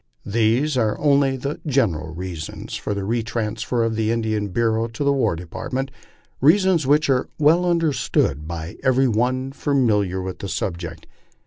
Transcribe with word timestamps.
These 0.25 0.77
are 0.77 0.97
only 0.97 1.37
the 1.37 1.59
general 1.63 2.11
reasons 2.15 2.73
for 2.75 2.95
the 2.95 3.01
retransfer 3.03 3.85
of 3.85 3.95
the 3.95 4.09
Indian 4.11 4.47
Bureau 4.47 4.87
to 4.87 5.03
the 5.03 5.13
War 5.13 5.35
Department 5.35 5.91
reasons 6.41 6.87
whicb 6.87 7.07
are 7.09 7.29
well 7.37 7.67
understood 7.67 8.47
by 8.47 8.77
every 8.83 9.07
one 9.07 9.51
familiar 9.51 10.19
with 10.19 10.39
the 10.39 10.49
subject. 10.49 11.05